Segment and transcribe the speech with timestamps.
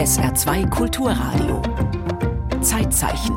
[0.00, 1.60] SR2 Kulturradio.
[2.62, 3.36] Zeitzeichen.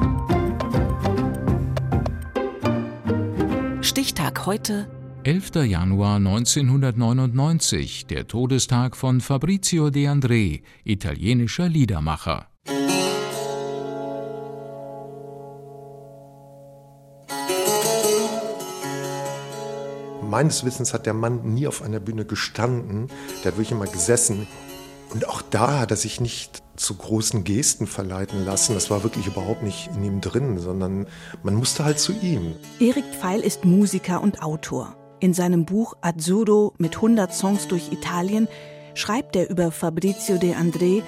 [3.81, 4.87] Stichtag heute.
[5.24, 5.66] 11.
[5.66, 12.53] Januar 1999, der Todestag von Fabrizio De André, italienischer Liedermacher.
[20.34, 23.07] Meines Wissens hat der Mann nie auf einer Bühne gestanden,
[23.43, 24.47] der hat wirklich immer gesessen.
[25.13, 28.74] Und auch da hat er sich nicht zu großen Gesten verleiten lassen.
[28.74, 31.05] Das war wirklich überhaupt nicht in ihm drin, sondern
[31.43, 32.55] man musste halt zu ihm.
[32.79, 34.95] Erik Pfeil ist Musiker und Autor.
[35.19, 38.47] In seinem Buch Azzurro mit 100 Songs durch Italien
[38.95, 41.03] schreibt er über Fabrizio De André,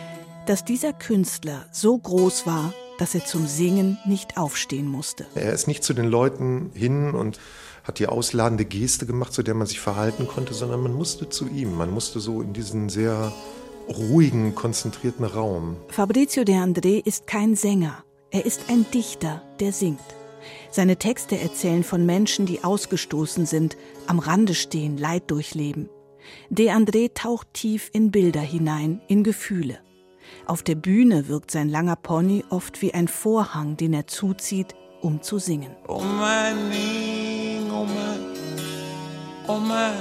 [0.45, 5.25] dass dieser Künstler so groß war, dass er zum Singen nicht aufstehen musste.
[5.33, 7.39] Er ist nicht zu den Leuten hin und
[7.85, 11.47] hat die ausladende Geste gemacht, zu der man sich verhalten konnte, sondern man musste zu
[11.47, 11.77] ihm.
[11.77, 13.31] Man musste so in diesen sehr
[13.87, 15.77] ruhigen, konzentrierten Raum.
[15.89, 18.03] Fabrizio De André ist kein Sänger.
[18.31, 19.99] Er ist ein Dichter, der singt.
[20.71, 25.89] Seine Texte erzählen von Menschen, die ausgestoßen sind, am Rande stehen, Leid durchleben.
[26.49, 29.79] De André taucht tief in Bilder hinein, in Gefühle.
[30.47, 35.21] Auf der Bühne wirkt sein langer Pony oft wie ein Vorhang, den er zuzieht, um
[35.21, 35.75] zu singen.
[35.87, 36.01] Oh
[37.75, 38.19] oh mein,
[39.47, 39.93] oh mein.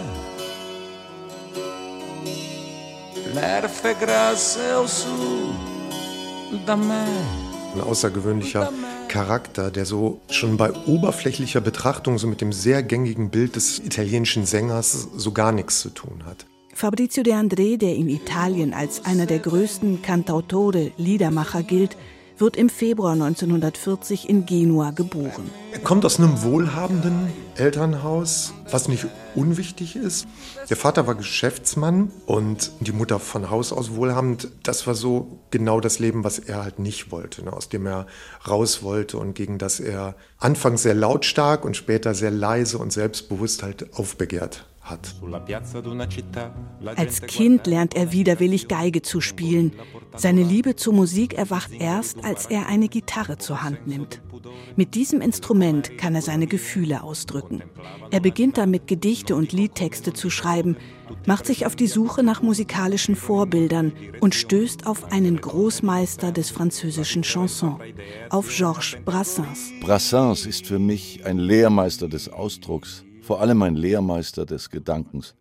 [7.75, 8.73] Ein außergewöhnlicher
[9.09, 14.47] Charakter, der so schon bei oberflächlicher Betrachtung so mit dem sehr gängigen Bild des italienischen
[14.47, 16.47] Sängers so gar nichts zu tun hat.
[16.75, 21.97] Fabrizio De André, der in Italien als einer der größten Cantautore, Liedermacher gilt,
[22.39, 25.51] wird im Februar 1940 in Genua geboren.
[25.73, 30.27] Er kommt aus einem wohlhabenden Elternhaus, was nicht unwichtig ist.
[30.69, 34.49] Der Vater war Geschäftsmann und die Mutter von Haus aus wohlhabend.
[34.63, 37.53] Das war so genau das Leben, was er halt nicht wollte, ne?
[37.53, 38.07] aus dem er
[38.49, 43.63] raus wollte und gegen das er anfangs sehr lautstark und später sehr leise und selbstbewusst
[43.63, 45.15] halt aufbegehrt hat.
[46.97, 49.73] Als Kind lernt er widerwillig Geige zu spielen.
[50.15, 54.21] Seine Liebe zur Musik erwacht erst, als er eine Gitarre zur Hand nimmt.
[54.77, 57.63] Mit diesem Instrument kann er seine Gefühle ausdrücken.
[58.11, 60.77] Er beginnt damit Gedichte und Liedtexte zu schreiben,
[61.27, 67.23] macht sich auf die Suche nach musikalischen Vorbildern und stößt auf einen Großmeister des französischen
[67.23, 67.79] Chansons,
[68.31, 69.73] auf Georges Brassens.
[69.81, 75.35] Brassens ist für mich ein Lehrmeister des Ausdrucks vor allem ein Lehrmeister des Gedankens.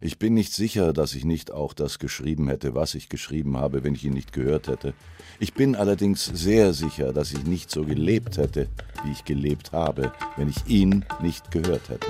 [0.00, 3.82] Ich bin nicht sicher, dass ich nicht auch das geschrieben hätte, was ich geschrieben habe,
[3.82, 4.94] wenn ich ihn nicht gehört hätte.
[5.40, 8.68] Ich bin allerdings sehr sicher, dass ich nicht so gelebt hätte,
[9.04, 12.06] wie ich gelebt habe, wenn ich ihn nicht gehört hätte.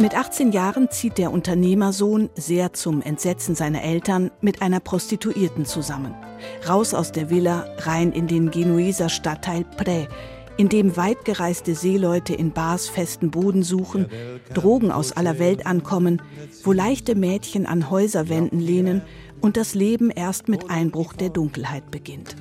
[0.00, 6.16] Mit 18 Jahren zieht der Unternehmersohn, sehr zum Entsetzen seiner Eltern, mit einer Prostituierten zusammen.
[6.68, 10.08] Raus aus der Villa, rein in den Genueser Stadtteil Prä,
[10.56, 14.06] in dem weitgereiste Seeleute in Bars festen Boden suchen,
[14.52, 16.22] Drogen aus aller Welt ankommen,
[16.62, 19.02] wo leichte Mädchen an Häuserwänden lehnen
[19.40, 22.36] und das Leben erst mit Einbruch der Dunkelheit beginnt.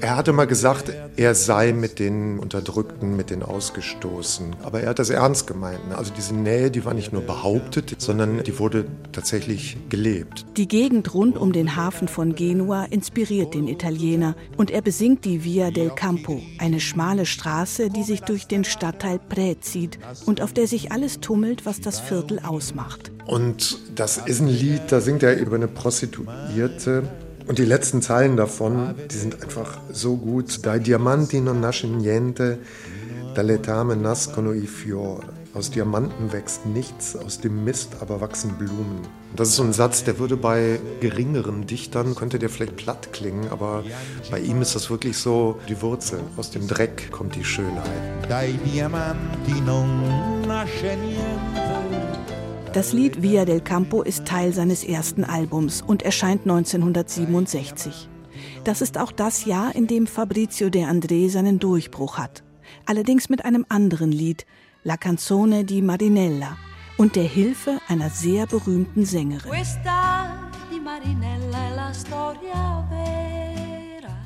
[0.00, 4.56] Er hatte mal gesagt, er sei mit den Unterdrückten, mit den Ausgestoßen.
[4.64, 5.88] Aber er hat das ernst gemeint.
[5.88, 5.96] Ne?
[5.96, 10.44] Also diese Nähe, die war nicht nur behauptet, sondern die wurde tatsächlich gelebt.
[10.56, 15.44] Die Gegend rund um den Hafen von Genua inspiriert den Italiener und er besingt die
[15.44, 20.52] Via del Campo, eine schmale Straße, die sich durch den Stadtteil Prä zieht und auf
[20.52, 23.11] der sich alles tummelt, was das Viertel ausmacht.
[23.26, 27.04] Und das ist ein Lied, da singt er über eine Prostituierte.
[27.46, 30.64] Und die letzten Zeilen davon, die sind einfach so gut.
[30.64, 32.58] Dai diamanti non nasce niente,
[33.34, 35.26] dall'etame nascono i fiori.
[35.54, 39.02] Aus Diamanten wächst nichts, aus dem Mist aber wachsen Blumen.
[39.36, 43.48] Das ist so ein Satz, der würde bei geringeren Dichtern, könnte der vielleicht platt klingen,
[43.50, 43.84] aber
[44.30, 46.20] bei ihm ist das wirklich so die Wurzel.
[46.38, 47.84] Aus dem Dreck kommt die Schönheit.
[48.30, 51.61] Dai diamanti non nasce niente.
[52.72, 58.08] Das Lied Via del Campo ist Teil seines ersten Albums und erscheint 1967.
[58.64, 62.42] Das ist auch das Jahr, in dem Fabrizio De André seinen Durchbruch hat.
[62.86, 64.46] Allerdings mit einem anderen Lied,
[64.84, 66.56] La Canzone di Marinella,
[66.96, 69.52] und der Hilfe einer sehr berühmten Sängerin.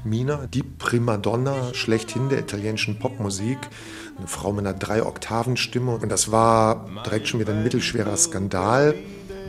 [0.04, 3.58] Mina, die Primadonna schlechthin der italienischen Popmusik,
[4.18, 5.98] eine Frau mit einer Drei-Oktaven-Stimme.
[6.02, 8.94] Und das war direkt schon wieder ein mittelschwerer Skandal,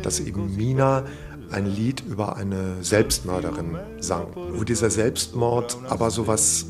[0.04, 1.06] dass eben Mina
[1.52, 6.66] ein Lied über eine Selbstmörderin sang, wo dieser Selbstmord aber so was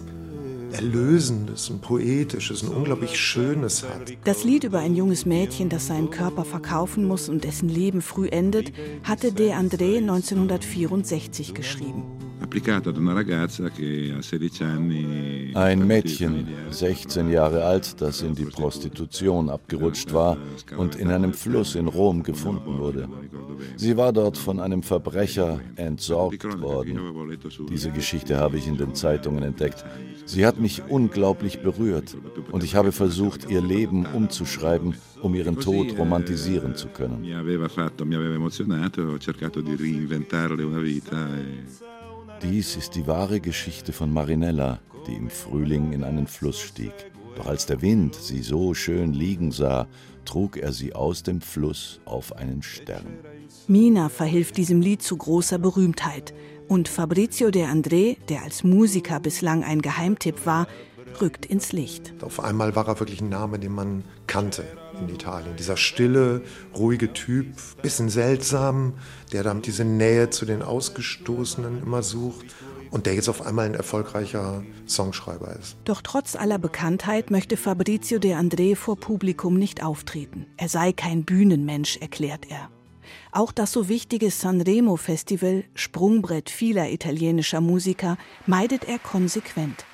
[0.71, 4.13] Erlösendes, ein Poetisches, ein unglaublich Schönes hat.
[4.25, 8.27] Das Lied über ein junges Mädchen, das seinen Körper verkaufen muss und dessen Leben früh
[8.27, 8.73] endet,
[9.03, 12.03] hatte De André 1964 geschrieben.
[15.53, 20.37] Ein Mädchen, 16 Jahre alt, das in die Prostitution abgerutscht war
[20.77, 23.09] und in einem Fluss in Rom gefunden wurde.
[23.75, 26.99] Sie war dort von einem Verbrecher entsorgt worden.
[27.69, 29.83] Diese Geschichte habe ich in den Zeitungen entdeckt.
[30.25, 32.17] Sie hat mich unglaublich berührt
[32.51, 37.23] und ich habe versucht, ihr Leben umzuschreiben, um ihren Tod romantisieren zu können.
[42.43, 46.93] Dies ist die wahre Geschichte von Marinella, die im Frühling in einen Fluss stieg.
[47.35, 49.87] Doch als der Wind sie so schön liegen sah,
[50.23, 53.05] trug er sie aus dem Fluss auf einen Stern.
[53.67, 56.33] Mina verhilft diesem Lied zu großer Berühmtheit.
[56.67, 60.67] Und Fabrizio de André, der als Musiker bislang ein Geheimtipp war,
[61.21, 62.13] rückt ins Licht.
[62.21, 64.63] Auf einmal war er wirklich ein Name, den man kannte
[64.99, 65.55] in Italien.
[65.57, 66.41] Dieser stille,
[66.75, 67.47] ruhige Typ,
[67.81, 68.93] bisschen seltsam,
[69.31, 72.45] der dann diese Nähe zu den Ausgestoßenen immer sucht
[72.91, 75.77] und der jetzt auf einmal ein erfolgreicher Songschreiber ist.
[75.85, 80.45] Doch trotz aller Bekanntheit möchte Fabrizio de André vor Publikum nicht auftreten.
[80.57, 82.69] Er sei kein Bühnenmensch, erklärt er.
[83.31, 89.85] Auch das so wichtige Sanremo-Festival, Sprungbrett vieler italienischer Musiker, meidet er konsequent.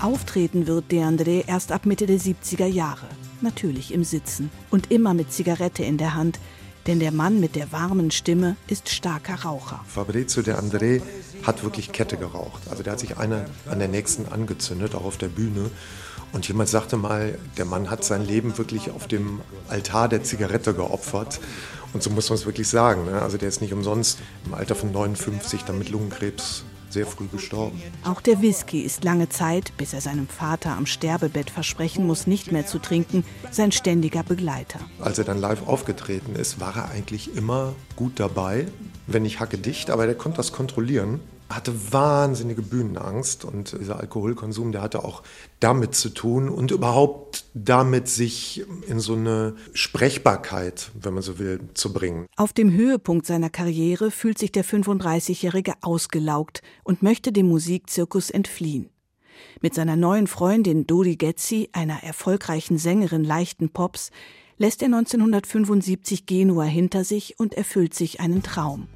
[0.00, 3.06] Auftreten wird De André erst ab Mitte der 70er Jahre.
[3.40, 6.38] Natürlich im Sitzen und immer mit Zigarette in der Hand,
[6.86, 9.82] denn der Mann mit der warmen Stimme ist starker Raucher.
[9.86, 11.00] Fabrizio De André
[11.44, 12.62] hat wirklich Kette geraucht.
[12.70, 15.70] Also der hat sich eine an der nächsten angezündet, auch auf der Bühne.
[16.32, 20.74] Und jemand sagte mal, der Mann hat sein Leben wirklich auf dem Altar der Zigarette
[20.74, 21.40] geopfert.
[21.94, 23.06] Und so muss man es wirklich sagen.
[23.06, 23.22] Ne?
[23.22, 26.64] Also der ist nicht umsonst im Alter von 59 dann mit Lungenkrebs
[26.96, 27.80] sehr früh gestorben.
[28.04, 32.52] Auch der Whisky ist lange Zeit, bis er seinem Vater am Sterbebett versprechen muss, nicht
[32.52, 34.80] mehr zu trinken, sein ständiger Begleiter.
[34.98, 38.66] Als er dann live aufgetreten ist, war er eigentlich immer gut dabei,
[39.06, 44.72] wenn nicht hacke dicht, aber er konnte das kontrollieren hatte wahnsinnige Bühnenangst und dieser Alkoholkonsum,
[44.72, 45.22] der hatte auch
[45.60, 47.25] damit zu tun und überhaupt
[47.58, 52.26] damit sich in so eine Sprechbarkeit, wenn man so will, zu bringen.
[52.36, 58.90] Auf dem Höhepunkt seiner Karriere fühlt sich der 35-Jährige ausgelaugt und möchte dem Musikzirkus entfliehen.
[59.62, 64.10] Mit seiner neuen Freundin Dori Getzi, einer erfolgreichen Sängerin leichten Pops,
[64.58, 68.86] lässt er 1975 Genua hinter sich und erfüllt sich einen Traum.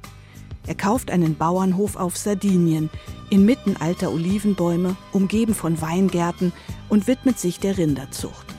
[0.67, 2.91] Er kauft einen Bauernhof auf Sardinien,
[3.31, 6.53] inmitten alter Olivenbäume, umgeben von Weingärten
[6.89, 8.50] und widmet sich der Rinderzucht.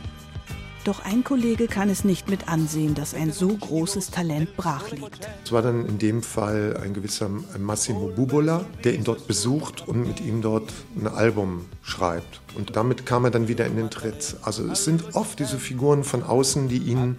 [0.85, 5.29] Doch ein Kollege kann es nicht mit ansehen, dass ein so großes Talent brach liegt.
[5.45, 10.07] Es war dann in dem Fall ein gewisser Massimo Bubola, der ihn dort besucht und
[10.09, 12.41] mit ihm dort ein Album schreibt.
[12.57, 14.37] Und damit kam er dann wieder in den Tritt.
[14.43, 17.17] Also es sind oft diese Figuren von außen, die ihn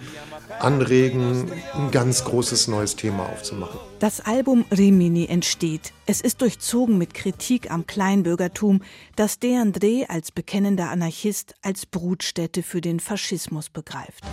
[0.60, 3.80] anregen, ein ganz großes neues Thema aufzumachen.
[4.00, 5.94] Das Album Rimini entsteht.
[6.06, 8.82] Es ist durchzogen mit Kritik am Kleinbürgertum,
[9.16, 14.24] das De André als bekennender Anarchist als Brutstätte für den Faschismus begreift.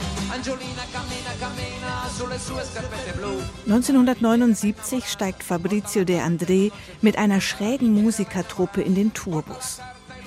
[3.67, 9.81] 1979 steigt Fabrizio De André mit einer schrägen Musikertruppe in den Tourbus.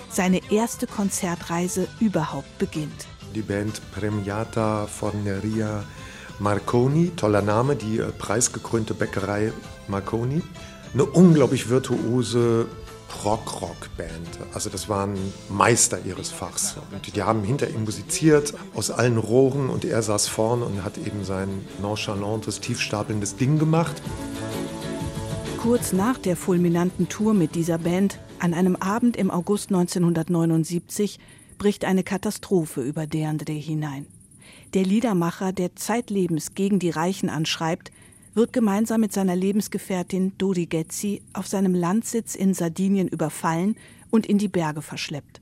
[0.09, 5.83] Seine erste Konzertreise überhaupt beginnt die Band Premiata Forneria
[6.39, 9.51] Marconi, toller Name, die äh, preisgekrönte Bäckerei
[9.87, 10.41] Marconi.
[10.93, 12.67] Eine unglaublich virtuose
[13.23, 14.39] Rock-Rock-Band.
[14.53, 15.15] Also das waren
[15.49, 16.75] Meister ihres Fachs.
[16.91, 20.97] Und die haben hinter ihm musiziert aus allen Rohren und er saß vorn und hat
[20.97, 21.49] eben sein
[21.81, 24.01] nonchalantes, tiefstapelndes Ding gemacht.
[25.61, 31.19] Kurz nach der fulminanten Tour mit dieser Band, an einem Abend im August 1979,
[31.63, 34.05] bricht eine Katastrophe über Deandre hinein.
[34.73, 37.89] Der Liedermacher, der zeitlebens gegen die Reichen anschreibt,
[38.33, 43.77] wird gemeinsam mit seiner Lebensgefährtin Dodi Getzi auf seinem Landsitz in Sardinien überfallen
[44.11, 45.39] und in die Berge verschleppt.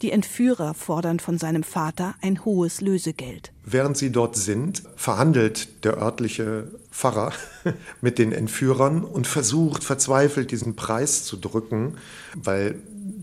[0.00, 3.52] Die Entführer fordern von seinem Vater ein hohes Lösegeld.
[3.66, 7.34] Während sie dort sind, verhandelt der örtliche Pfarrer
[8.00, 11.98] mit den Entführern und versucht verzweifelt diesen Preis zu drücken,
[12.34, 12.76] weil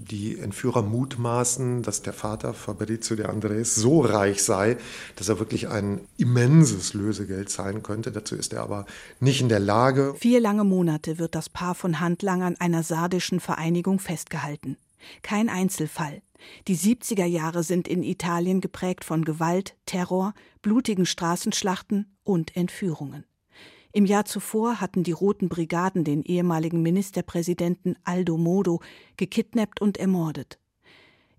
[0.10, 4.78] die Entführer mutmaßen, dass der Vater Fabrizio de Andres so reich sei,
[5.16, 8.12] dass er wirklich ein immenses Lösegeld zahlen könnte.
[8.12, 8.86] Dazu ist er aber
[9.20, 10.16] nicht in der Lage.
[10.18, 14.78] Vier lange Monate wird das Paar von Handlangern einer sardischen Vereinigung festgehalten.
[15.22, 16.22] Kein Einzelfall.
[16.68, 23.26] Die 70er Jahre sind in Italien geprägt von Gewalt, Terror, blutigen Straßenschlachten und Entführungen.
[23.96, 28.82] Im Jahr zuvor hatten die Roten Brigaden den ehemaligen Ministerpräsidenten Aldo Modo
[29.16, 30.60] gekidnappt und ermordet.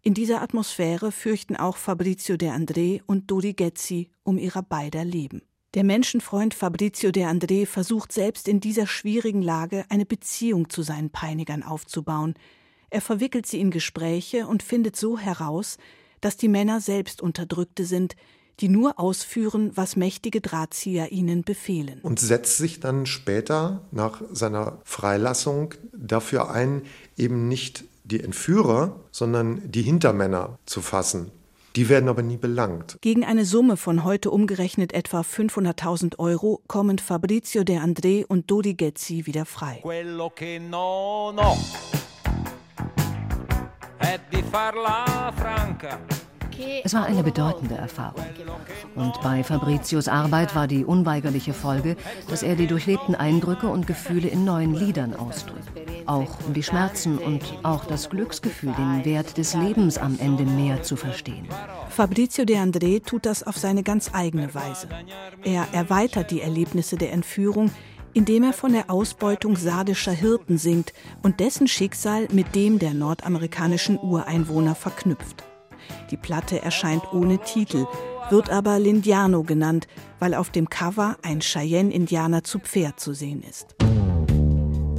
[0.00, 5.42] In dieser Atmosphäre fürchten auch Fabrizio de André und Dodi Gezzi um ihrer beider Leben.
[5.74, 11.10] Der Menschenfreund Fabrizio de André versucht selbst in dieser schwierigen Lage eine Beziehung zu seinen
[11.10, 12.32] Peinigern aufzubauen.
[12.88, 15.76] Er verwickelt sie in Gespräche und findet so heraus,
[16.22, 18.16] dass die Männer selbst Unterdrückte sind,
[18.60, 22.00] die nur ausführen, was mächtige Drahtzieher ihnen befehlen.
[22.02, 26.82] Und setzt sich dann später nach seiner Freilassung dafür ein,
[27.16, 31.30] eben nicht die Entführer, sondern die Hintermänner zu fassen.
[31.74, 32.96] Die werden aber nie belangt.
[33.02, 38.74] Gegen eine Summe von heute umgerechnet etwa 500.000 Euro kommen Fabrizio de André und Dodi
[38.74, 39.80] Gezzi wieder frei.
[39.82, 41.58] Quello che non ho
[43.98, 46.25] è di farla franca.
[46.84, 48.24] Es war eine bedeutende Erfahrung.
[48.94, 51.96] Und bei Fabricios Arbeit war die unweigerliche Folge,
[52.28, 55.68] dass er die durchlebten Eindrücke und Gefühle in neuen Liedern ausdrückt.
[56.06, 60.82] Auch um die Schmerzen und auch das Glücksgefühl, den Wert des Lebens am Ende mehr
[60.82, 61.48] zu verstehen.
[61.88, 64.88] Fabrizio de André tut das auf seine ganz eigene Weise.
[65.42, 67.70] Er erweitert die Erlebnisse der Entführung,
[68.16, 73.98] indem er von der Ausbeutung sardischer Hirten singt und dessen Schicksal mit dem der nordamerikanischen
[73.98, 75.44] Ureinwohner verknüpft.
[76.10, 77.86] Die Platte erscheint ohne Titel,
[78.30, 79.86] wird aber Lindiano genannt,
[80.18, 83.74] weil auf dem Cover ein Cheyenne-Indianer zu Pferd zu sehen ist.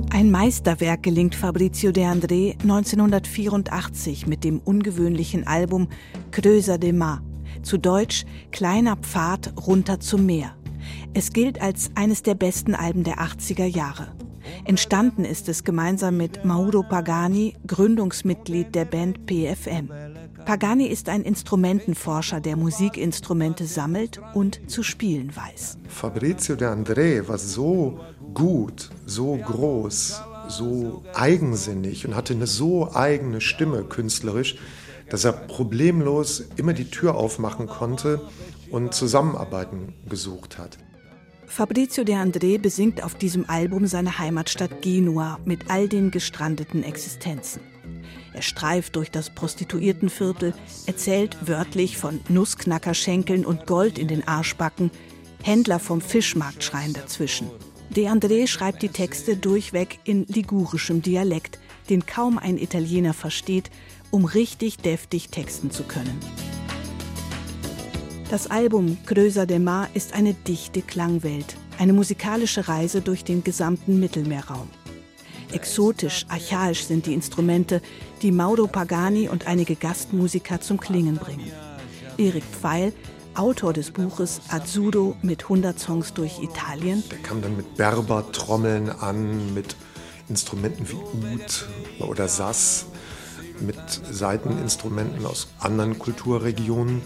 [0.09, 5.89] Ein Meisterwerk gelingt Fabrizio de André 1984 mit dem ungewöhnlichen Album
[6.31, 7.21] Creusa de Mar,
[7.61, 10.55] zu Deutsch Kleiner Pfad runter zum Meer.
[11.13, 14.07] Es gilt als eines der besten Alben der 80er Jahre.
[14.65, 19.89] Entstanden ist es gemeinsam mit Mauro Pagani, Gründungsmitglied der Band PFM.
[20.47, 25.77] Pagani ist ein Instrumentenforscher, der Musikinstrumente sammelt und zu spielen weiß.
[25.89, 27.99] Fabrizio de André war so
[28.33, 34.55] gut, so groß, so eigensinnig und hatte eine so eigene Stimme künstlerisch,
[35.09, 38.21] dass er problemlos immer die Tür aufmachen konnte
[38.71, 40.77] und Zusammenarbeiten gesucht hat.
[41.45, 47.59] Fabrizio de André besingt auf diesem Album seine Heimatstadt Genua mit all den gestrandeten Existenzen.
[48.37, 50.53] Er streift durch das Prostituiertenviertel,
[50.85, 54.91] erzählt wörtlich von Nussknackerschenkeln und Gold in den Arschbacken.
[55.41, 57.49] Händler vom Fischmarkt schreien dazwischen.
[57.89, 61.57] De André schreibt die Texte durchweg in ligurischem Dialekt,
[61.89, 63.71] den kaum ein Italiener versteht,
[64.11, 66.19] um richtig deftig texten zu können.
[68.29, 73.99] Das Album Gröser de Mar ist eine dichte Klangwelt, eine musikalische Reise durch den gesamten
[73.99, 74.69] Mittelmeerraum.
[75.51, 77.81] Exotisch, archaisch sind die Instrumente,
[78.21, 81.51] die Mauro Pagani und einige Gastmusiker zum Klingen bringen.
[82.17, 82.93] Erik Pfeil,
[83.35, 87.03] Autor des Buches Azudo mit 100 Songs durch Italien.
[87.11, 89.75] Der kam dann mit Berber-Trommeln an, mit
[90.27, 91.67] Instrumenten wie Ud
[91.99, 92.87] oder Sass,
[93.59, 93.77] mit
[94.11, 97.01] Saiteninstrumenten aus anderen Kulturregionen.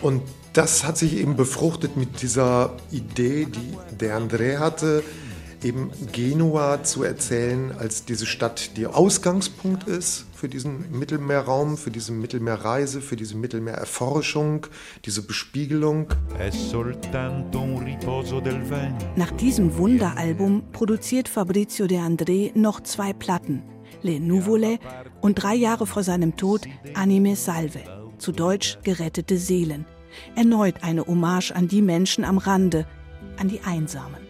[0.00, 0.22] Und
[0.52, 5.02] das hat sich eben befruchtet mit dieser Idee, die der André hatte,
[5.64, 12.12] eben Genua zu erzählen als diese Stadt, die Ausgangspunkt ist für diesen Mittelmeerraum, für diese
[12.12, 14.66] Mittelmeerreise, für diese Mittelmeererforschung,
[15.04, 16.08] diese Bespiegelung.
[19.16, 23.62] Nach diesem Wunderalbum produziert Fabrizio de André noch zwei Platten,
[24.02, 24.78] Le Nuvole
[25.20, 26.62] und drei Jahre vor seinem Tod
[26.94, 27.80] Anime Salve,
[28.18, 29.86] zu Deutsch Gerettete Seelen.
[30.34, 32.86] Erneut eine Hommage an die Menschen am Rande,
[33.38, 34.21] an die Einsamen.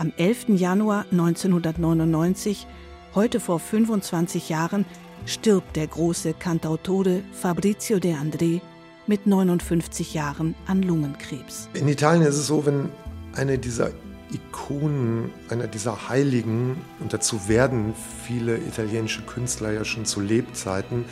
[0.00, 0.58] Am 11.
[0.58, 2.66] Januar 1999,
[3.14, 4.86] heute vor 25 Jahren,
[5.26, 8.62] stirbt der große Cantautore Fabrizio de André
[9.06, 11.68] mit 59 Jahren an Lungenkrebs.
[11.74, 12.88] In Italien ist es so, wenn
[13.34, 13.90] eine dieser
[14.32, 17.92] Ikonen, einer dieser Heiligen, und dazu werden
[18.24, 21.04] viele italienische Künstler ja schon zu Lebzeiten,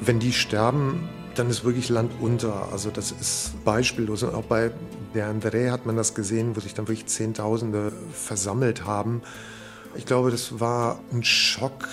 [0.00, 1.08] wenn die sterben,
[1.40, 2.70] dann ist wirklich Land unter.
[2.70, 4.22] Also das ist beispiellos.
[4.22, 4.70] Und auch bei
[5.14, 9.22] der André hat man das gesehen, wo sich dann wirklich Zehntausende versammelt haben.
[9.96, 11.88] Ich glaube, das war ein Schock.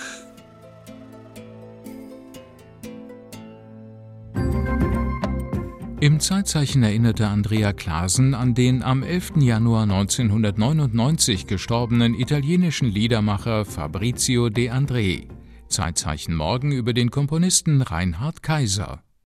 [6.00, 9.38] Im Zeitzeichen erinnerte Andrea Klasen an den am 11.
[9.38, 15.26] Januar 1999 gestorbenen italienischen Liedermacher Fabrizio De André.
[15.68, 19.02] Zeitzeichen morgen über den Komponisten Reinhard Kaiser.